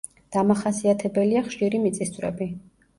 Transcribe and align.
დამახასიათებელია 0.35 1.45
ხშირი 1.53 1.85
მიწისძვრები. 1.87 2.55